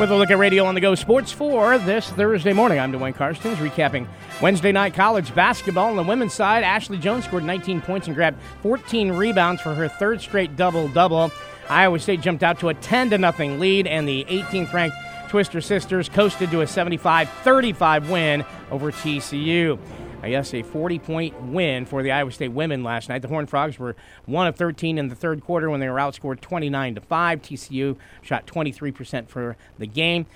With 0.00 0.10
a 0.10 0.16
look 0.16 0.30
at 0.30 0.38
Radio 0.38 0.64
on 0.64 0.74
the 0.74 0.80
Go 0.80 0.94
Sports 0.94 1.30
for 1.30 1.76
this 1.78 2.08
Thursday 2.08 2.54
morning, 2.54 2.80
I'm 2.80 2.92
Dwayne 2.92 3.14
Karstens 3.14 3.56
recapping 3.56 4.06
Wednesday 4.40 4.72
night 4.72 4.94
college 4.94 5.32
basketball. 5.34 5.90
On 5.90 5.96
the 5.96 6.02
women's 6.02 6.32
side, 6.32 6.64
Ashley 6.64 6.96
Joens 6.96 7.26
scored 7.26 7.44
19 7.44 7.82
points 7.82 8.06
and 8.06 8.16
grabbed 8.16 8.40
14 8.62 9.12
rebounds 9.12 9.60
for 9.60 9.74
her 9.74 9.88
third 9.88 10.20
straight 10.20 10.56
double 10.56 10.88
double. 10.88 11.30
Iowa 11.68 11.98
State 11.98 12.22
jumped 12.22 12.42
out 12.42 12.58
to 12.60 12.70
a 12.70 12.74
10 12.74 13.10
to 13.10 13.18
nothing 13.18 13.60
lead, 13.60 13.86
and 13.86 14.08
the 14.08 14.24
18th 14.24 14.72
ranked 14.72 14.96
Twister 15.28 15.60
Sisters 15.60 16.08
coasted 16.08 16.50
to 16.50 16.62
a 16.62 16.66
75 16.66 17.28
35 17.28 18.10
win 18.10 18.44
over 18.70 18.90
TCU. 18.90 19.78
I 20.22 20.30
guess 20.30 20.54
a 20.54 20.62
40 20.62 20.98
point 21.00 21.42
win 21.42 21.84
for 21.84 22.02
the 22.02 22.12
Iowa 22.12 22.30
State 22.30 22.52
women 22.52 22.84
last 22.84 23.08
night. 23.08 23.22
The 23.22 23.28
Horned 23.28 23.50
Frogs 23.50 23.78
were 23.78 23.96
1 24.26 24.46
of 24.46 24.54
13 24.54 24.96
in 24.96 25.08
the 25.08 25.16
third 25.16 25.42
quarter 25.42 25.68
when 25.68 25.80
they 25.80 25.88
were 25.88 25.96
outscored 25.96 26.40
29 26.40 26.94
to 26.94 27.00
5. 27.00 27.42
TCU 27.42 27.96
shot 28.22 28.46
23% 28.46 29.28
for 29.28 29.56
the 29.78 29.86
game. 29.86 30.26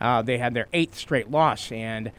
Uh, 0.00 0.22
they 0.22 0.38
had 0.38 0.54
their 0.54 0.66
eighth 0.72 0.96
straight 0.96 1.30
loss, 1.30 1.70
and 1.72 2.10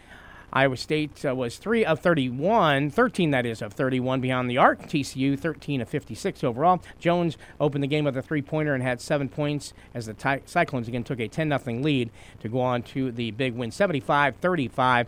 Iowa 0.51 0.77
State 0.77 1.23
uh, 1.25 1.35
was 1.35 1.57
3 1.57 1.85
of 1.85 1.99
31, 1.99 2.89
13 2.89 3.31
that 3.31 3.45
is, 3.45 3.61
of 3.61 3.73
31 3.73 4.21
beyond 4.21 4.49
the 4.49 4.57
arc. 4.57 4.83
TCU 4.83 5.37
13 5.37 5.81
of 5.81 5.89
56 5.89 6.43
overall. 6.43 6.81
Joens 6.99 7.37
opened 7.59 7.83
the 7.83 7.87
game 7.87 8.05
with 8.05 8.17
a 8.17 8.21
three 8.21 8.41
pointer 8.41 8.73
and 8.73 8.81
had 8.81 9.01
seven 9.01 9.29
points 9.29 9.73
as 9.93 10.07
the 10.07 10.13
Ty- 10.13 10.41
Cyclones 10.45 10.87
again 10.87 11.03
took 11.03 11.19
a 11.19 11.27
10 11.27 11.57
0 11.57 11.79
lead 11.81 12.09
to 12.39 12.49
go 12.49 12.61
on 12.61 12.81
to 12.83 13.11
the 13.11 13.31
big 13.31 13.55
win 13.55 13.71
75 13.71 14.37
35 14.37 15.07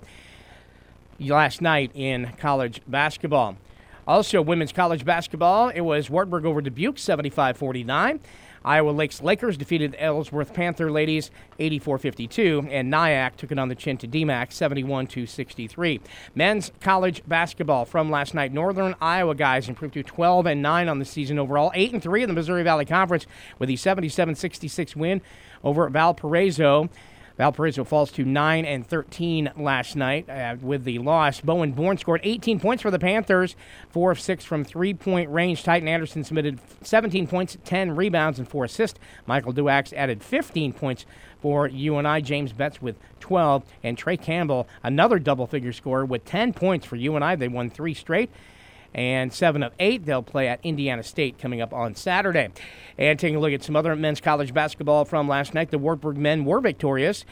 last 1.30 1.62
night 1.62 1.92
in 1.94 2.32
college 2.38 2.82
basketball. 2.88 3.58
Also, 4.08 4.42
women's 4.42 4.72
college 4.72 5.06
basketball, 5.06 5.70
it 5.70 5.82
was 5.82 6.10
Wartburg 6.10 6.46
over 6.46 6.62
Dubuque, 6.62 6.98
75 6.98 7.58
49. 7.58 8.20
Iowa 8.64 8.92
Lakes 8.92 9.22
Lakers 9.22 9.58
defeated 9.58 9.96
Ellsworth 9.98 10.54
Panther 10.54 10.92
ladies 10.92 11.32
84-52, 11.60 12.68
and 12.70 12.94
NIACC 12.94 13.36
took 13.36 13.52
it 13.52 13.58
on 13.58 13.70
the 13.70 13.76
chin 13.76 13.98
to 13.98 14.08
DMACC 14.08 14.50
71-63. 14.50 16.00
Men's 16.36 16.72
college 16.80 17.24
basketball 17.28 17.86
from 17.86 18.12
last 18.12 18.36
night. 18.36 18.54
Northern 18.54 18.96
Iowa 19.02 19.34
guys 19.34 19.68
improved 19.68 19.96
to 19.96 20.04
12 20.04 20.46
and 20.46 20.62
9 20.62 20.90
on 20.90 21.00
the 21.00 21.06
season 21.06 21.40
overall, 21.40 21.72
8 21.74 21.94
and 21.94 22.04
3 22.04 22.24
in 22.24 22.30
the 22.30 22.36
Missouri 22.36 22.64
Valley 22.64 22.86
Conference 22.86 23.26
with 23.58 23.70
a 23.70 23.74
77-66 23.74 24.96
win 24.96 25.22
over 25.64 25.90
Valparaiso. 25.90 26.90
Valparaiso 27.42 27.84
falls 27.84 28.12
to 28.12 28.24
9 28.24 28.66
and 28.66 28.86
13 28.86 29.54
last 29.58 29.96
night 29.96 30.30
uh, 30.30 30.58
with 30.62 30.84
the 30.84 31.00
loss. 31.00 31.42
Bowen 31.42 31.72
Born 31.72 31.98
scored 31.98 32.22
18 32.24 32.60
points 32.60 32.84
for 32.84 32.92
the 32.92 33.00
Panthers, 33.00 33.56
4 33.90 34.12
of 34.12 34.20
6 34.20 34.46
from 34.46 34.64
three 34.64 34.94
point 34.94 35.28
range. 35.32 35.64
Tytan 35.64 35.88
Anderson 35.88 36.24
submitted 36.24 36.60
17 36.84 37.26
points, 37.26 37.58
10 37.66 37.96
rebounds, 37.96 38.38
and 38.38 38.48
4 38.48 38.66
assists. 38.66 39.00
Michael 39.26 39.54
Duax 39.54 39.92
added 39.94 40.22
15 40.22 40.72
points 40.74 41.08
for 41.42 41.68
UNI. 41.68 42.22
James 42.22 42.54
Betts 42.54 42.80
with 42.80 42.96
12, 43.22 43.64
and 43.82 43.98
Trey 43.98 44.18
Campbell, 44.18 44.68
another 44.84 45.18
double 45.18 45.48
figure 45.48 45.74
scorer, 45.74 46.06
with 46.06 46.24
10 46.26 46.54
points 46.54 46.86
for 46.86 46.96
UNI. 46.96 47.38
They 47.38 47.48
won 47.48 47.72
three 47.72 47.96
straight 47.96 48.30
and 48.94 49.32
seven 49.34 49.64
of 49.64 49.74
eight. 49.80 50.06
They'll 50.06 50.24
play 50.24 50.48
at 50.48 50.60
Indiana 50.64 51.04
State 51.04 51.38
coming 51.38 51.62
up 51.62 51.74
on 51.74 51.96
Saturday. 51.96 52.50
And 52.98 53.18
taking 53.18 53.38
a 53.38 53.40
look 53.40 53.54
at 53.54 53.64
some 53.64 53.76
other 53.76 53.96
men's 53.96 54.22
college 54.22 54.54
basketball 54.54 55.06
from 55.06 55.28
last 55.28 55.54
night, 55.54 55.72
the 55.72 55.78
Wartburg 55.78 56.18
men 56.18 56.46
were 56.46 56.60
victorious, 56.60 57.26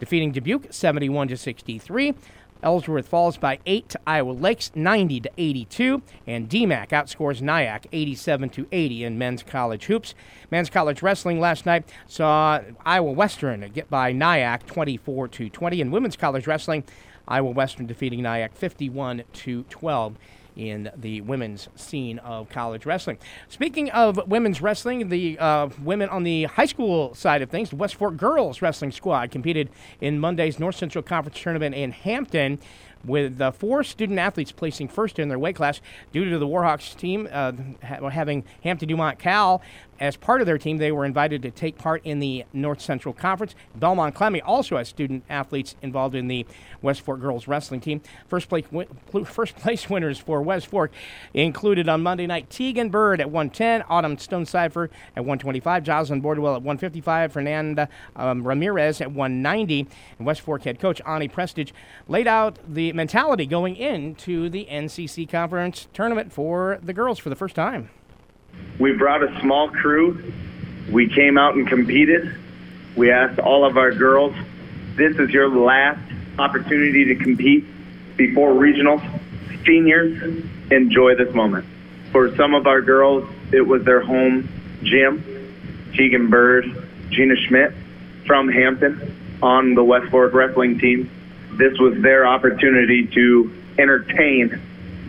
defeating 0.00 0.32
Dubuque 0.32 0.72
71 0.72 1.28
to 1.28 1.36
63. 1.36 2.14
Ellsworth 2.62 3.06
falls 3.06 3.36
by 3.36 3.58
8 3.66 3.90
to 3.90 4.00
Iowa 4.06 4.32
Lakes 4.32 4.72
90 4.74 5.20
to 5.20 5.30
82 5.36 6.02
and 6.26 6.48
DMACC 6.48 6.88
outscores 6.88 7.42
NIACC 7.42 7.86
87 7.92 8.48
to 8.50 8.66
80 8.72 9.04
in 9.04 9.18
men's 9.18 9.42
college 9.42 9.84
hoops. 9.84 10.14
Men's 10.50 10.70
college 10.70 11.02
wrestling 11.02 11.38
last 11.38 11.66
night 11.66 11.84
saw 12.06 12.60
Iowa 12.86 13.12
Western 13.12 13.70
get 13.74 13.90
by 13.90 14.14
NIACC 14.14 14.64
24 14.64 15.28
to 15.28 15.50
20 15.50 15.80
and 15.82 15.92
women's 15.92 16.16
college 16.16 16.46
wrestling 16.46 16.84
Iowa 17.28 17.50
Western 17.50 17.86
defeating 17.86 18.20
NIACC 18.20 18.54
51 18.54 19.24
to 19.32 19.64
12 19.64 20.16
in 20.56 20.90
the 20.96 21.20
women's 21.22 21.68
scene 21.76 22.18
of 22.20 22.48
college 22.48 22.86
wrestling. 22.86 23.18
Speaking 23.48 23.90
of 23.90 24.20
women's 24.28 24.60
wrestling, 24.60 25.08
the 25.08 25.38
uh, 25.38 25.68
women 25.82 26.08
on 26.08 26.22
the 26.22 26.44
high 26.44 26.66
school 26.66 27.14
side 27.14 27.42
of 27.42 27.50
things, 27.50 27.70
the 27.70 27.76
West 27.76 27.96
Fork 27.96 28.16
girls 28.16 28.62
wrestling 28.62 28.92
squad 28.92 29.30
competed 29.30 29.70
in 30.00 30.18
Monday's 30.18 30.58
North 30.58 30.76
Central 30.76 31.02
Conference 31.02 31.40
tournament 31.40 31.74
in 31.74 31.92
Hampton 31.92 32.58
with 33.04 33.40
uh, 33.40 33.50
four 33.50 33.84
student 33.84 34.18
athletes 34.18 34.52
placing 34.52 34.88
first 34.88 35.18
in 35.18 35.28
their 35.28 35.38
weight 35.38 35.56
class 35.56 35.80
due 36.12 36.28
to 36.28 36.38
the 36.38 36.46
Warhawks 36.46 36.96
team 36.96 37.28
uh, 37.30 37.52
ha- 37.82 38.08
having 38.08 38.44
Hampton 38.62 38.88
Dumont 38.88 39.18
Cal 39.18 39.62
as 40.00 40.16
part 40.16 40.40
of 40.40 40.46
their 40.46 40.58
team, 40.58 40.78
they 40.78 40.92
were 40.92 41.04
invited 41.04 41.42
to 41.42 41.50
take 41.50 41.78
part 41.78 42.04
in 42.04 42.18
the 42.18 42.44
North 42.52 42.80
Central 42.80 43.14
Conference. 43.14 43.54
Belmond 43.78 44.14
Klemme 44.14 44.40
also 44.44 44.76
has 44.76 44.88
student 44.88 45.24
athletes 45.30 45.76
involved 45.82 46.14
in 46.14 46.28
the 46.28 46.46
West 46.82 47.02
Fork 47.02 47.20
girls 47.20 47.46
wrestling 47.46 47.80
team. 47.80 48.00
First 48.26 48.48
place, 48.48 48.64
first 49.24 49.56
place 49.56 49.88
winners 49.88 50.18
for 50.18 50.42
West 50.42 50.66
Fork 50.66 50.92
included 51.32 51.88
on 51.88 52.02
Monday 52.02 52.26
night 52.26 52.50
Tegan 52.50 52.90
Bird 52.90 53.20
at 53.20 53.30
110, 53.30 53.84
Autumn 53.88 54.16
Stonecipher 54.16 54.90
at 55.16 55.24
125, 55.24 55.84
Jocelyn 55.84 56.22
Bordwell 56.22 56.56
at 56.56 56.62
155, 56.62 57.32
Fernanda 57.32 57.88
um, 58.16 58.46
Ramirez 58.46 59.00
at 59.00 59.12
190. 59.12 59.86
And 60.18 60.26
West 60.26 60.40
Fork 60.40 60.64
head 60.64 60.80
coach 60.80 61.00
Ani 61.06 61.28
Prestige 61.28 61.72
laid 62.08 62.26
out 62.26 62.58
the 62.68 62.92
mentality 62.94 63.44
going 63.44 63.76
into 63.76 64.48
the 64.48 64.66
NCC 64.70 65.28
Conference 65.28 65.88
tournament 65.92 66.32
for 66.32 66.78
the 66.82 66.92
girls 66.92 67.18
for 67.18 67.28
the 67.28 67.36
first 67.36 67.54
time. 67.54 67.90
We 68.78 68.92
brought 68.92 69.22
a 69.22 69.40
small 69.40 69.68
crew. 69.68 70.32
We 70.90 71.08
came 71.08 71.36
out 71.36 71.54
and 71.54 71.68
competed. 71.68 72.36
We 72.96 73.10
asked 73.10 73.40
all 73.40 73.64
of 73.64 73.76
our 73.76 73.90
girls, 73.90 74.34
this 74.96 75.16
is 75.16 75.30
your 75.30 75.48
last 75.48 76.00
opportunity 76.38 77.04
to 77.06 77.16
compete 77.16 77.64
before 78.16 78.52
regionals. 78.52 79.02
Seniors, 79.66 80.44
enjoy 80.70 81.16
this 81.16 81.34
moment. 81.34 81.66
For 82.12 82.34
some 82.36 82.54
of 82.54 82.66
our 82.66 82.80
girls, 82.80 83.28
it 83.52 83.62
was 83.62 83.82
their 83.84 84.00
home 84.00 84.48
gym. 84.82 85.24
Tegan 85.96 86.28
Bird, 86.28 86.64
Gina 87.10 87.34
Schmidt 87.36 87.72
from 88.26 88.48
Hampton 88.48 89.38
on 89.42 89.74
the 89.74 89.84
West 89.84 90.10
Fork 90.10 90.32
wrestling 90.32 90.78
team. 90.78 91.10
This 91.56 91.78
was 91.78 92.00
their 92.02 92.26
opportunity 92.26 93.06
to 93.06 93.52
entertain 93.78 94.60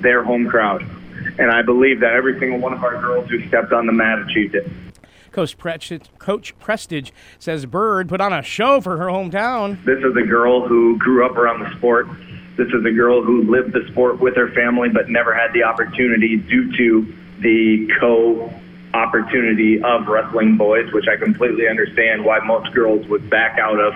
their 0.01 0.23
home 0.23 0.47
crowd 0.47 0.85
and 1.38 1.51
I 1.51 1.61
believe 1.61 2.00
that 2.01 2.13
every 2.13 2.39
single 2.39 2.59
one 2.59 2.73
of 2.73 2.83
our 2.83 3.00
girls 3.01 3.29
who 3.29 3.45
stepped 3.47 3.73
on 3.73 3.85
the 3.85 3.91
mat 3.91 4.19
achieved 4.19 4.55
it. 4.55 4.67
Coach, 5.31 5.57
Coach 6.17 6.57
Prestige 6.59 7.11
says 7.39 7.66
Bird 7.66 8.07
put 8.07 8.22
on 8.22 8.31
a 8.31 8.41
show 8.41 8.79
for 8.79 8.97
her 8.97 9.07
hometown. 9.07 9.84
This 9.84 10.00
is 10.00 10.16
a 10.16 10.25
girl 10.25 10.66
who 10.66 10.97
grew 10.97 11.25
up 11.25 11.35
around 11.35 11.59
the 11.59 11.75
sport. 11.78 12.07
This 12.55 12.69
is 12.69 12.85
a 12.85 12.91
girl 12.91 13.22
who 13.22 13.44
lived 13.44 13.73
the 13.73 13.85
sport 13.91 14.19
with 14.19 14.35
her 14.38 14.50
family 14.51 14.88
but 14.88 15.09
never 15.09 15.34
had 15.34 15.51
the 15.51 15.63
opportunity 15.63 16.38
due 16.38 16.75
to 16.78 17.13
the 17.39 17.91
co 18.00 18.53
opportunity 18.94 19.84
of 19.84 20.07
wrestling 20.07 20.55
boys, 20.55 20.89
which 20.94 21.05
I 21.09 21.17
completely 21.17 21.67
understand 21.67 22.23
why 22.23 22.39
most 22.39 22.73
girls 22.73 23.05
would 23.07 23.29
back 23.29 23.59
out 23.59 23.78
of. 23.78 23.94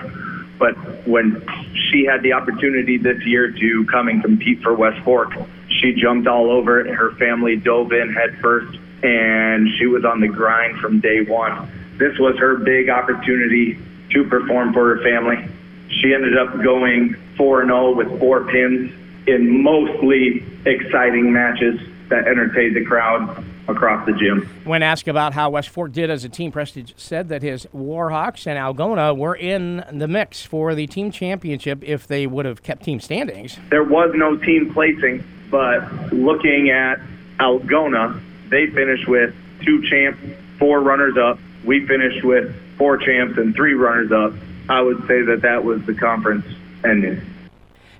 But 0.60 0.74
when 1.08 1.42
she 1.88 2.04
had 2.04 2.22
the 2.22 2.34
opportunity 2.34 2.98
this 2.98 3.24
year 3.24 3.50
to 3.50 3.86
come 3.86 4.08
and 4.08 4.22
compete 4.22 4.62
for 4.62 4.74
West 4.74 5.02
Fork, 5.02 5.32
she 5.68 5.94
jumped 5.94 6.28
all 6.28 6.50
over 6.50 6.80
it. 6.80 6.94
Her 6.94 7.12
family 7.12 7.56
dove 7.56 7.92
in 7.92 8.12
head 8.12 8.38
first, 8.42 8.78
and 9.02 9.66
she 9.78 9.86
was 9.86 10.04
on 10.04 10.20
the 10.20 10.28
grind 10.28 10.78
from 10.78 11.00
day 11.00 11.22
one. 11.22 11.72
This 11.96 12.18
was 12.18 12.36
her 12.38 12.56
big 12.56 12.90
opportunity 12.90 13.78
to 14.10 14.24
perform 14.24 14.74
for 14.74 14.94
her 14.94 15.02
family. 15.02 15.48
She 15.88 16.12
ended 16.12 16.36
up 16.36 16.62
going 16.62 17.16
4 17.38 17.64
0 17.64 17.94
with 17.94 18.20
four 18.20 18.44
pins 18.44 18.92
in 19.26 19.62
mostly 19.62 20.44
exciting 20.66 21.32
matches 21.32 21.80
that 22.10 22.28
entertained 22.28 22.76
the 22.76 22.84
crowd 22.84 23.44
across 23.70 24.04
the 24.06 24.12
gym. 24.12 24.48
When 24.64 24.82
asked 24.82 25.08
about 25.08 25.32
how 25.32 25.50
West 25.50 25.68
Fork 25.68 25.92
did 25.92 26.10
as 26.10 26.24
a 26.24 26.28
team, 26.28 26.52
Prestige 26.52 26.92
said 26.96 27.28
that 27.28 27.42
his 27.42 27.66
Warhawks 27.74 28.46
and 28.46 28.58
Algona 28.58 29.16
were 29.16 29.34
in 29.34 29.84
the 29.92 30.08
mix 30.08 30.42
for 30.44 30.74
the 30.74 30.86
team 30.86 31.10
championship 31.10 31.82
if 31.82 32.06
they 32.06 32.26
would 32.26 32.46
have 32.46 32.62
kept 32.62 32.84
team 32.84 33.00
standings. 33.00 33.58
There 33.70 33.84
was 33.84 34.12
no 34.14 34.36
team 34.36 34.72
placing 34.72 35.24
but 35.50 36.12
looking 36.12 36.70
at 36.70 37.00
Algona, 37.38 38.20
they 38.48 38.66
finished 38.66 39.08
with 39.08 39.34
two 39.62 39.82
champs, 39.88 40.20
four 40.58 40.80
runners 40.80 41.16
up. 41.16 41.38
We 41.64 41.86
finished 41.86 42.24
with 42.24 42.54
four 42.76 42.96
champs 42.96 43.36
and 43.36 43.54
three 43.54 43.74
runners 43.74 44.12
up. 44.12 44.32
I 44.68 44.80
would 44.80 45.06
say 45.08 45.22
that 45.22 45.42
that 45.42 45.64
was 45.64 45.84
the 45.84 45.94
conference 45.94 46.46
ending. 46.84 47.20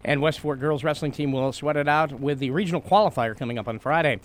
And 0.05 0.23
West 0.23 0.41
Fork 0.41 0.61
girls 0.61 0.83
wrestling 0.83 1.13
team 1.13 1.33
will 1.33 1.53
sweat 1.53 1.77
it 1.77 1.89
out 1.89 2.21
with 2.21 2.39
the 2.39 2.51
regional 2.51 2.81
qualifier 2.81 3.37
coming 3.37 3.59
up 3.59 3.69
on 3.69 3.79
Friday. 3.79 4.21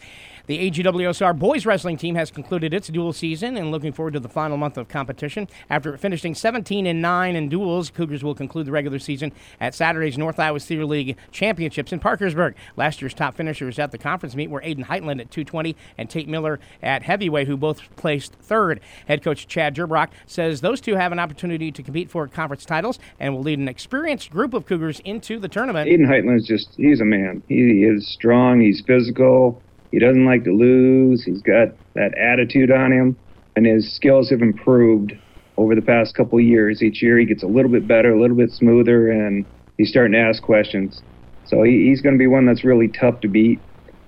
The 0.48 0.72
AGWSR 0.72 1.38
boys 1.38 1.66
wrestling 1.66 1.98
team 1.98 2.16
has 2.16 2.31
concluded 2.31 2.74
its 2.74 2.88
dual 2.88 3.13
season 3.13 3.57
and 3.57 3.72
looking 3.72 3.92
forward 3.92 4.13
to 4.13 4.19
the 4.19 4.30
final 4.30 4.57
month 4.57 4.77
of 4.77 4.88
competition. 4.88 5.48
After 5.69 5.98
finishing 5.98 6.36
17 6.36 6.86
and 6.86 7.01
9 7.01 7.36
in 7.36 7.50
duels, 7.50 7.89
Cougars 7.89 8.24
will 8.24 8.36
conclude 8.36 8.68
the 8.68 8.72
regular 8.72 9.00
season 9.00 9.31
at 9.60 9.74
Saturday's 9.74 10.18
North 10.18 10.39
Iowa 10.39 10.60
Cedar 10.60 10.86
League 10.86 11.18
Championships 11.31 11.92
in 11.92 12.00
Parkersburg. 12.00 12.56
Last 12.77 13.01
year's 13.01 13.13
top 13.13 13.36
finishers 13.36 13.80
at 13.80 13.92
the 13.92 13.98
conference 13.98 14.36
meet 14.36 14.50
were 14.50 14.62
Aiden 14.62 14.86
Heitland 14.86 15.19
at 15.19 15.31
220 15.31 15.75
and 15.98 16.10
Tate 16.10 16.30
Miller 16.30 16.60
at 16.81 17.04
heavyweight, 17.04 17.48
who 17.48 17.57
both 17.57 17.81
placed 17.95 18.33
third. 18.36 18.80
Head 19.07 19.24
coach 19.24 19.48
Chad 19.48 19.75
Gerbrock 19.75 20.10
says 20.27 20.62
those 20.62 20.80
two 20.80 20.95
have 20.95 21.12
an 21.12 21.19
opportunity 21.19 21.72
to 21.72 21.83
compete 21.83 22.10
for 22.10 22.27
conference 22.27 22.66
titles 22.66 23.00
and 23.19 23.33
will 23.33 23.42
lead 23.42 23.60
an 23.60 23.68
experienced 23.68 24.30
group 24.30 24.54
of 24.54 24.66
Cougars 24.66 25.01
into 25.01 25.39
the 25.39 25.48
tournament. 25.48 25.65
Aiden 25.88 26.08
Heitland 26.08 26.38
is 26.38 26.46
just, 26.46 26.70
he's 26.78 27.02
a 27.02 27.06
man. 27.06 27.44
He 27.48 27.84
is 27.84 28.12
strong, 28.14 28.62
he's 28.62 28.84
physical. 28.86 29.62
He 29.92 30.00
doesn't 30.00 30.26
like 30.26 30.44
to 30.44 30.52
lose. 30.52 31.24
He's 31.24 31.42
got 31.42 31.70
that 31.94 32.18
attitude 32.18 32.72
on 32.72 32.92
him, 32.92 33.16
and 33.56 33.66
his 33.66 33.96
skills 33.96 34.30
have 34.30 34.42
improved 34.42 35.14
over 35.58 35.74
the 35.74 35.82
past 35.82 36.16
couple 36.16 36.40
years. 36.42 36.84
Each 36.84 37.02
year, 37.02 37.18
he 37.18 37.26
gets 37.26 37.44
a 37.44 37.48
little 37.48 37.72
bit 37.72 37.88
better, 37.88 38.14
a 38.14 38.20
little 38.20 38.36
bit 38.36 38.52
smoother, 38.52 39.10
and 39.10 39.46
he's 39.78 39.90
starting 39.90 40.14
to 40.14 40.20
ask 40.20 40.44
questions. 40.44 41.02
So 41.46 41.64
he, 41.64 41.88
he's 41.88 42.02
going 42.02 42.16
to 42.16 42.20
be 42.20 42.28
one 42.28 42.46
that's 42.46 42.66
really 42.66 42.90
tough 42.90 43.22
to 43.22 43.28
beat. 43.28 43.60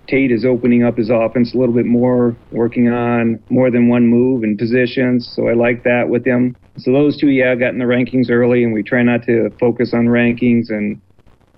Tate 0.07 0.31
is 0.31 0.45
opening 0.45 0.83
up 0.83 0.98
his 0.98 1.10
offense 1.10 1.53
a 1.53 1.57
little 1.57 1.75
bit 1.75 1.86
more, 1.86 2.36
working 2.51 2.89
on 2.89 3.39
more 3.50 3.69
than 3.69 3.88
one 3.89 4.07
move 4.07 4.44
and 4.44 4.57
positions. 4.57 5.31
So 5.36 5.48
I 5.48 5.53
like 5.53 5.83
that 5.83 6.10
with 6.10 6.25
him. 6.25 6.56
So 6.77 6.92
those 6.92 7.18
two, 7.18 7.30
yeah, 7.30 7.56
got 7.56 7.74
in 7.74 7.80
the 7.80 7.86
rankings 7.86 8.30
early, 8.30 8.63
and 8.63 8.74
we 8.74 8.83
try 8.83 9.03
not 9.03 9.24
to 9.24 9.50
focus 9.60 9.94
on 9.94 10.06
rankings 10.06 10.69
and 10.69 11.01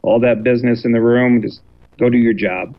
all 0.02 0.20
that 0.22 0.44
business 0.44 0.86
in 0.86 0.92
the 0.92 1.02
room. 1.02 1.42
Just 1.42 1.62
go 2.00 2.10
do 2.10 2.18
your 2.18 2.34
job 2.34 2.76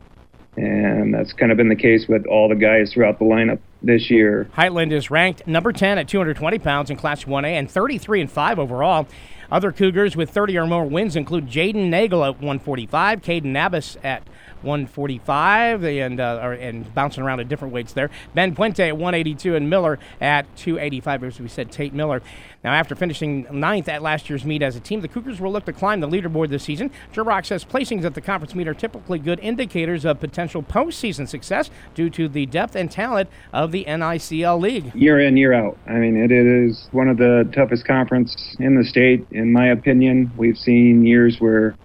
and 0.56 1.14
that's 1.14 1.32
kind 1.32 1.52
of 1.52 1.58
been 1.58 1.68
the 1.68 1.76
case 1.76 2.06
with 2.08 2.26
all 2.26 2.48
the 2.48 2.54
guys 2.54 2.92
throughout 2.92 3.18
the 3.18 3.24
lineup 3.24 3.60
this 3.82 4.10
year. 4.10 4.48
Heitland 4.56 4.92
is 4.92 5.10
ranked 5.10 5.46
number 5.46 5.72
10 5.72 5.98
at 5.98 6.08
220 6.08 6.58
pounds 6.58 6.90
in 6.90 6.96
Class 6.96 7.24
1A 7.24 7.52
and 7.52 7.70
33 7.70 8.22
and 8.22 8.30
5 8.30 8.58
overall. 8.58 9.06
Other 9.50 9.72
Cougars 9.72 10.14
with 10.14 10.30
30 10.30 10.58
or 10.58 10.66
more 10.66 10.84
wins 10.84 11.16
include 11.16 11.48
Jaden 11.48 11.88
Nagel 11.88 12.24
at 12.24 12.34
145, 12.34 13.20
Caden 13.20 13.46
Nabis 13.46 13.96
at 14.04 14.22
145, 14.62 15.84
and 15.84 16.20
uh, 16.20 16.56
and 16.60 16.94
bouncing 16.94 17.24
around 17.24 17.40
at 17.40 17.48
different 17.48 17.74
weights 17.74 17.92
there. 17.92 18.10
Ben 18.34 18.54
Puente 18.54 18.86
at 18.86 18.96
182 18.96 19.56
and 19.56 19.68
Miller 19.68 19.98
at 20.20 20.44
285, 20.56 21.24
as 21.24 21.40
we 21.40 21.48
said, 21.48 21.72
Tate 21.72 21.92
Miller. 21.92 22.22
Now, 22.62 22.72
after 22.74 22.94
finishing 22.94 23.46
ninth 23.50 23.88
at 23.88 24.02
last 24.02 24.28
year's 24.28 24.44
meet 24.44 24.62
as 24.62 24.76
a 24.76 24.80
team, 24.80 25.00
the 25.00 25.08
Cougars 25.08 25.40
will 25.40 25.50
look 25.50 25.64
to 25.64 25.72
climb 25.72 26.00
the 26.00 26.08
leaderboard 26.08 26.50
this 26.50 26.62
season. 26.62 26.90
Gerbrock 27.12 27.46
says 27.46 27.64
placings 27.64 28.04
at 28.04 28.14
the 28.14 28.20
conference 28.20 28.54
meet 28.54 28.68
are 28.68 28.74
typically 28.74 29.18
good 29.18 29.40
indicators 29.40 30.04
of 30.04 30.20
potential 30.20 30.62
postseason 30.62 31.26
success 31.26 31.70
due 31.94 32.10
to 32.10 32.28
the 32.28 32.44
depth 32.46 32.76
and 32.76 32.90
talent 32.90 33.30
of 33.52 33.69
the 33.70 33.84
NICL 33.84 34.60
League. 34.60 34.94
Year 34.94 35.20
in, 35.20 35.36
year 35.36 35.52
out. 35.52 35.78
I 35.86 35.94
mean, 35.94 36.16
it 36.16 36.32
is 36.32 36.88
one 36.92 37.08
of 37.08 37.16
the 37.16 37.50
toughest 37.54 37.86
conferences 37.86 38.56
in 38.58 38.76
the 38.76 38.84
state, 38.84 39.26
in 39.30 39.52
my 39.52 39.68
opinion. 39.68 40.30
We've 40.36 40.56
seen 40.56 41.04
years 41.04 41.36
where 41.38 41.76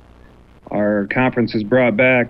our 0.71 1.07
conference 1.11 1.53
has 1.53 1.63
brought 1.63 1.95
back 1.95 2.29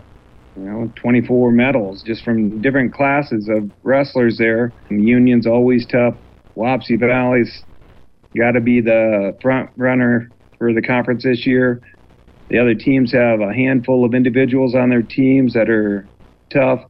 you 0.56 0.64
know, 0.64 0.92
24 0.96 1.52
medals 1.52 2.02
just 2.04 2.24
from 2.24 2.62
different 2.62 2.94
classes 2.94 3.50
of 3.50 3.70
wrestlers 3.84 4.38
there. 4.38 4.72
And 4.90 5.00
the 5.00 5.04
union's 5.04 5.48
always 5.48 5.86
tough. 5.86 6.16
Wapsie 6.56 7.00
Valley's 7.00 7.64
got 8.38 8.52
to 8.52 8.62
be 8.62 8.82
the 8.82 9.38
front 9.42 9.70
runner 9.76 10.30
for 10.58 10.74
the 10.74 10.82
conference 10.82 11.24
this 11.24 11.46
year. 11.46 11.82
The 12.50 12.60
other 12.60 12.76
teams 12.76 13.12
have 13.12 13.42
a 13.42 13.54
handful 13.54 14.06
of 14.06 14.14
individuals 14.14 14.76
on 14.76 14.90
their 14.90 15.02
teams 15.02 15.54
that 15.54 15.70
are 15.70 16.08
tough. 16.50 16.82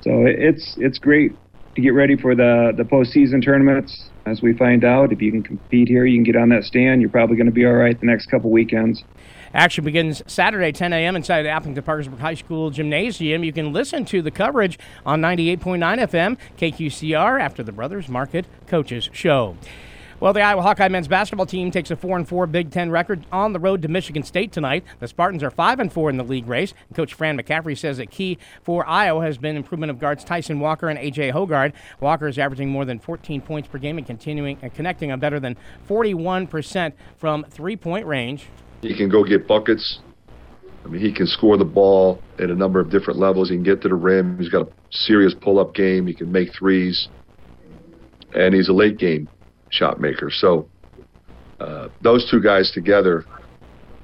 So 0.00 0.24
it's 0.26 0.74
it's 0.78 0.98
great 0.98 1.32
to 1.78 1.82
get 1.82 1.94
ready 1.94 2.16
for 2.16 2.34
the 2.34 2.72
the 2.76 2.82
postseason 2.82 3.42
tournaments. 3.42 4.10
As 4.26 4.42
we 4.42 4.52
find 4.52 4.84
out, 4.84 5.12
if 5.12 5.22
you 5.22 5.30
can 5.30 5.44
compete 5.44 5.88
here, 5.88 6.04
you 6.04 6.16
can 6.16 6.24
get 6.24 6.36
on 6.36 6.48
that 6.48 6.64
stand. 6.64 7.00
You're 7.00 7.08
probably 7.08 7.36
going 7.36 7.46
to 7.46 7.52
be 7.52 7.64
all 7.64 7.72
right 7.72 7.98
the 7.98 8.04
next 8.04 8.26
couple 8.26 8.50
weekends. 8.50 9.04
Action 9.54 9.84
begins 9.84 10.22
Saturday, 10.26 10.72
10 10.72 10.92
a.m. 10.92 11.16
inside 11.16 11.42
the 11.42 11.48
Aplington 11.48 11.82
Parkersburg 11.82 12.18
High 12.18 12.34
School 12.34 12.70
Gymnasium. 12.70 13.44
You 13.44 13.52
can 13.52 13.72
listen 13.72 14.04
to 14.06 14.20
the 14.20 14.30
coverage 14.30 14.78
on 15.06 15.22
98.9 15.22 15.78
FM 15.78 16.36
KQCR 16.58 17.40
after 17.40 17.62
the 17.62 17.72
Brothers 17.72 18.08
Market 18.08 18.44
Coaches 18.66 19.08
Show. 19.12 19.56
Well, 20.20 20.32
the 20.32 20.40
Iowa 20.40 20.62
Hawkeye 20.62 20.88
men's 20.88 21.06
basketball 21.06 21.46
team 21.46 21.70
takes 21.70 21.92
a 21.92 21.96
4 21.96 22.16
and 22.16 22.28
4 22.28 22.48
Big 22.48 22.72
Ten 22.72 22.90
record 22.90 23.24
on 23.30 23.52
the 23.52 23.60
road 23.60 23.82
to 23.82 23.88
Michigan 23.88 24.24
State 24.24 24.50
tonight. 24.50 24.82
The 24.98 25.06
Spartans 25.06 25.44
are 25.44 25.50
5 25.50 25.78
and 25.78 25.92
4 25.92 26.10
in 26.10 26.16
the 26.16 26.24
league 26.24 26.48
race. 26.48 26.74
Coach 26.92 27.14
Fran 27.14 27.38
McCaffery 27.38 27.78
says 27.78 27.98
that 27.98 28.10
key 28.10 28.36
for 28.64 28.84
Iowa 28.84 29.24
has 29.24 29.38
been 29.38 29.56
improvement 29.56 29.90
of 29.90 30.00
guards 30.00 30.24
Tyson 30.24 30.58
Walker 30.58 30.88
and 30.88 30.98
AJ 30.98 31.34
Hoggard. 31.34 31.72
Walker 32.00 32.26
is 32.26 32.36
averaging 32.36 32.68
more 32.68 32.84
than 32.84 32.98
14 32.98 33.40
points 33.42 33.68
per 33.68 33.78
game 33.78 33.96
and 33.96 34.04
continuing 34.04 34.58
and 34.60 34.74
connecting 34.74 35.12
on 35.12 35.20
better 35.20 35.38
than 35.38 35.56
41% 35.88 36.94
from 37.16 37.44
three 37.44 37.76
point 37.76 38.04
range. 38.04 38.48
He 38.82 38.96
can 38.96 39.08
go 39.08 39.22
get 39.22 39.46
buckets. 39.46 40.00
I 40.84 40.88
mean, 40.88 41.00
he 41.00 41.12
can 41.12 41.28
score 41.28 41.56
the 41.56 41.64
ball 41.64 42.20
at 42.40 42.50
a 42.50 42.56
number 42.56 42.80
of 42.80 42.90
different 42.90 43.20
levels. 43.20 43.50
He 43.50 43.54
can 43.54 43.62
get 43.62 43.82
to 43.82 43.88
the 43.88 43.94
rim. 43.94 44.36
He's 44.36 44.48
got 44.48 44.66
a 44.66 44.72
serious 44.90 45.34
pull-up 45.40 45.76
game. 45.76 46.08
He 46.08 46.14
can 46.14 46.32
make 46.32 46.48
threes, 46.58 47.08
and 48.34 48.52
he's 48.52 48.68
a 48.68 48.72
late 48.72 48.98
game 48.98 49.28
shot 49.70 50.00
maker. 50.00 50.30
So 50.30 50.68
uh, 51.60 51.88
those 52.02 52.28
two 52.30 52.40
guys 52.40 52.70
together, 52.72 53.24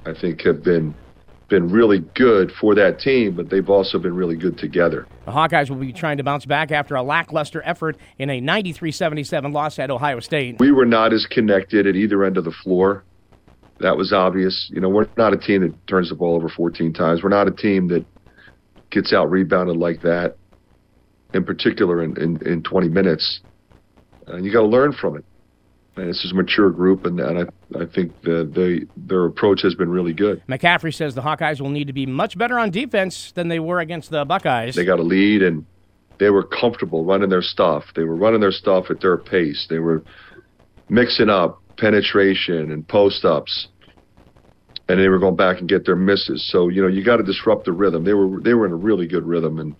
I 0.06 0.12
think, 0.18 0.42
have 0.42 0.62
been 0.62 0.94
been 1.50 1.70
really 1.70 1.98
good 2.14 2.50
for 2.58 2.74
that 2.74 2.98
team, 2.98 3.36
but 3.36 3.50
they've 3.50 3.68
also 3.68 3.98
been 3.98 4.14
really 4.14 4.34
good 4.34 4.56
together. 4.56 5.06
The 5.26 5.30
Hawkeyes 5.30 5.68
will 5.68 5.76
be 5.76 5.92
trying 5.92 6.16
to 6.16 6.24
bounce 6.24 6.46
back 6.46 6.72
after 6.72 6.94
a 6.94 7.02
lackluster 7.02 7.62
effort 7.66 7.98
in 8.18 8.30
a 8.30 8.40
93-77 8.40 9.52
loss 9.52 9.78
at 9.78 9.90
Ohio 9.90 10.20
State. 10.20 10.56
We 10.58 10.72
were 10.72 10.86
not 10.86 11.12
as 11.12 11.26
connected 11.30 11.86
at 11.86 11.96
either 11.96 12.24
end 12.24 12.38
of 12.38 12.44
the 12.44 12.50
floor 12.50 13.04
that 13.80 13.96
was 13.96 14.12
obvious. 14.12 14.70
You 14.72 14.80
know, 14.80 14.88
we're 14.88 15.08
not 15.16 15.32
a 15.32 15.38
team 15.38 15.62
that 15.62 15.86
turns 15.86 16.08
the 16.08 16.14
ball 16.14 16.36
over 16.36 16.48
14 16.48 16.92
times. 16.92 17.22
We're 17.22 17.28
not 17.28 17.48
a 17.48 17.52
team 17.52 17.88
that 17.88 18.04
gets 18.90 19.12
out 19.12 19.30
rebounded 19.30 19.76
like 19.76 20.02
that, 20.02 20.36
in 21.32 21.44
particular 21.44 22.02
in, 22.02 22.16
in, 22.20 22.46
in 22.46 22.62
20 22.62 22.88
minutes. 22.88 23.40
And 24.26 24.44
you 24.44 24.52
got 24.52 24.60
to 24.60 24.66
learn 24.66 24.92
from 24.92 25.16
it. 25.16 25.24
This 25.96 26.24
is 26.24 26.32
a 26.32 26.34
mature 26.34 26.70
group, 26.70 27.06
and, 27.06 27.20
and 27.20 27.38
I, 27.38 27.82
I 27.82 27.86
think 27.86 28.20
the, 28.22 28.44
the, 28.44 28.86
their 28.96 29.26
approach 29.26 29.62
has 29.62 29.74
been 29.76 29.88
really 29.88 30.12
good. 30.12 30.42
McCaffery 30.48 30.92
says 30.92 31.14
the 31.14 31.22
Hawkeyes 31.22 31.60
will 31.60 31.70
need 31.70 31.86
to 31.86 31.92
be 31.92 32.04
much 32.04 32.36
better 32.36 32.58
on 32.58 32.70
defense 32.70 33.32
than 33.34 33.48
they 33.48 33.60
were 33.60 33.78
against 33.78 34.10
the 34.10 34.24
Buckeyes. 34.24 34.74
They 34.74 34.84
got 34.84 34.98
a 34.98 35.04
lead, 35.04 35.42
and 35.42 35.64
they 36.18 36.30
were 36.30 36.42
comfortable 36.42 37.04
running 37.04 37.28
their 37.28 37.42
stuff. 37.42 37.84
They 37.94 38.02
were 38.02 38.16
running 38.16 38.40
their 38.40 38.52
stuff 38.52 38.86
at 38.90 39.00
their 39.00 39.16
pace. 39.16 39.66
They 39.70 39.78
were 39.78 40.02
mixing 40.88 41.30
up 41.30 41.62
penetration 41.76 42.72
and 42.72 42.86
post 42.86 43.24
ups, 43.24 43.68
and 44.88 44.98
they 44.98 45.08
were 45.08 45.18
going 45.18 45.36
back 45.36 45.60
and 45.60 45.68
get 45.68 45.86
their 45.86 45.96
misses. 45.96 46.48
So 46.50 46.68
you 46.68 46.82
know 46.82 46.88
you 46.88 47.04
got 47.04 47.16
to 47.16 47.22
disrupt 47.22 47.66
the 47.66 47.72
rhythm. 47.72 48.04
They 48.04 48.14
were 48.14 48.40
they 48.40 48.54
were 48.54 48.66
in 48.66 48.72
a 48.72 48.76
really 48.76 49.06
good 49.06 49.24
rhythm, 49.24 49.58
and 49.58 49.76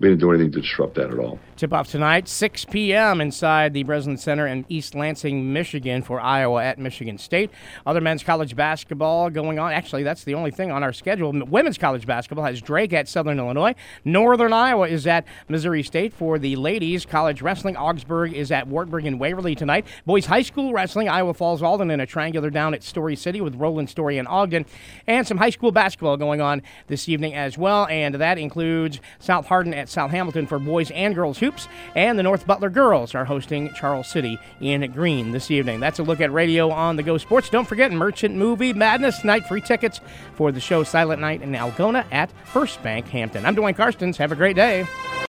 we 0.00 0.08
didn't 0.08 0.20
do 0.20 0.30
anything 0.30 0.52
to 0.52 0.60
disrupt 0.60 0.94
that 0.94 1.10
at 1.10 1.18
all. 1.18 1.38
Tip 1.56 1.72
off 1.72 1.90
tonight, 1.90 2.28
6 2.28 2.66
p.m. 2.66 3.20
inside 3.20 3.74
the 3.74 3.82
Breslin 3.82 4.16
Center 4.16 4.46
in 4.46 4.64
East 4.68 4.94
Lansing, 4.94 5.52
Michigan 5.52 6.02
for 6.02 6.20
Iowa 6.20 6.62
at 6.62 6.78
Michigan 6.78 7.18
State. 7.18 7.50
Other 7.84 8.00
men's 8.00 8.22
college 8.22 8.54
basketball 8.54 9.28
going 9.28 9.58
on. 9.58 9.72
Actually, 9.72 10.04
that's 10.04 10.22
the 10.22 10.34
only 10.34 10.52
thing 10.52 10.70
on 10.70 10.84
our 10.84 10.92
schedule. 10.92 11.32
Women's 11.32 11.76
college 11.76 12.06
basketball 12.06 12.44
has 12.44 12.60
Drake 12.60 12.92
at 12.92 13.08
Southern 13.08 13.40
Illinois. 13.40 13.74
Northern 14.04 14.52
Iowa 14.52 14.86
is 14.86 15.04
at 15.08 15.24
Missouri 15.48 15.82
State 15.82 16.12
for 16.12 16.38
the 16.38 16.54
ladies. 16.54 17.04
College 17.04 17.42
wrestling, 17.42 17.76
Augsburg 17.76 18.34
is 18.34 18.52
at 18.52 18.68
Wartburg 18.68 19.04
and 19.04 19.18
Waverly 19.18 19.56
tonight. 19.56 19.84
Boys 20.06 20.26
high 20.26 20.42
school 20.42 20.72
wrestling, 20.72 21.08
Iowa 21.08 21.34
Falls 21.34 21.60
Alden 21.60 21.90
in 21.90 21.98
a 21.98 22.06
triangular 22.06 22.50
down 22.50 22.72
at 22.72 22.84
Story 22.84 23.16
City 23.16 23.40
with 23.40 23.56
Roland 23.56 23.90
Story 23.90 24.18
and 24.18 24.28
Ogden. 24.28 24.64
And 25.08 25.26
some 25.26 25.38
high 25.38 25.50
school 25.50 25.72
basketball 25.72 26.16
going 26.16 26.40
on 26.40 26.62
this 26.86 27.08
evening 27.08 27.34
as 27.34 27.58
well. 27.58 27.88
And 27.88 28.14
that 28.14 28.38
includes 28.38 29.00
South 29.18 29.46
Hardin 29.46 29.74
at 29.88 29.92
South 29.92 30.10
Hamilton 30.10 30.46
for 30.46 30.58
boys 30.58 30.90
and 30.90 31.14
girls 31.14 31.38
hoops. 31.38 31.68
And 31.94 32.18
the 32.18 32.22
North 32.22 32.46
Butler 32.46 32.70
girls 32.70 33.14
are 33.14 33.24
hosting 33.24 33.72
Charles 33.74 34.08
City 34.08 34.38
in 34.60 34.90
Greene 34.92 35.32
this 35.32 35.50
evening. 35.50 35.80
That's 35.80 35.98
a 35.98 36.02
look 36.02 36.20
at 36.20 36.32
radio 36.32 36.70
on 36.70 36.96
the 36.96 37.02
Go 37.02 37.18
Sports. 37.18 37.48
Don't 37.48 37.66
forget 37.66 37.90
Merchant 37.92 38.34
Movie 38.34 38.72
Madness 38.72 39.18
tonight. 39.20 39.46
Free 39.46 39.60
tickets 39.60 40.00
for 40.34 40.52
the 40.52 40.60
show 40.60 40.84
Silent 40.84 41.20
Night 41.20 41.42
in 41.42 41.52
Algona 41.52 42.04
at 42.12 42.30
First 42.46 42.82
Bank 42.82 43.08
Hampton. 43.08 43.46
I'm 43.46 43.56
Dwayne 43.56 43.76
Karstens. 43.76 44.16
Have 44.16 44.32
a 44.32 44.36
great 44.36 44.56
day. 44.56 44.86